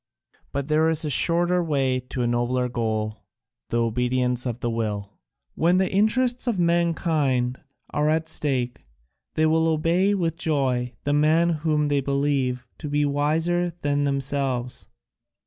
But 0.51 0.67
there 0.67 0.89
is 0.89 1.05
a 1.05 1.11
shorter 1.11 1.63
way 1.63 1.99
to 1.99 2.23
a 2.23 2.27
nobler 2.27 2.67
goal, 2.67 3.21
the 3.69 3.77
obedience 3.83 4.47
of 4.47 4.59
the 4.59 4.69
will. 4.71 5.13
When 5.53 5.77
the 5.77 5.91
interests 5.91 6.47
of 6.47 6.57
mankind 6.57 7.59
are 7.91 8.09
at 8.09 8.27
stake, 8.27 8.87
they 9.35 9.45
will 9.45 9.67
obey 9.67 10.15
with 10.15 10.37
joy 10.37 10.95
the 11.03 11.13
man 11.13 11.49
whom 11.49 11.87
they 11.87 12.01
believe 12.01 12.65
to 12.79 12.89
be 12.89 13.05
wiser 13.05 13.73
than 13.81 14.05
themselves. 14.05 14.87